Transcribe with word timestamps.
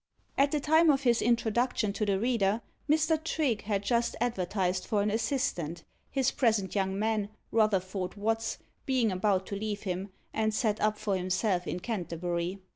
At 0.35 0.49
the 0.49 0.59
time 0.59 0.89
of 0.89 1.03
his 1.03 1.21
introduction 1.21 1.93
to 1.93 2.07
the 2.07 2.17
reader, 2.19 2.63
Mr. 2.89 3.23
Trigge 3.23 3.61
had 3.65 3.83
just 3.83 4.15
advertised 4.19 4.83
for 4.87 5.03
an 5.03 5.11
assistant, 5.11 5.83
his 6.09 6.31
present 6.31 6.73
young 6.73 6.97
man, 6.97 7.29
Rutherford 7.51 8.15
Watts, 8.15 8.57
being 8.87 9.11
about 9.11 9.45
to 9.45 9.55
leave 9.55 9.83
him, 9.83 10.09
and 10.33 10.55
set 10.55 10.81
up 10.81 10.97
for 10.97 11.15
himself 11.15 11.67
in 11.67 11.81
Canterbury. 11.81 12.59